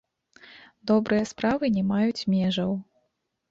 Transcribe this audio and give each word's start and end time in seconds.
Добрыя 0.91 1.27
справы 1.33 1.71
не 1.77 1.85
маюць 1.93 2.27
межаў! 2.37 2.71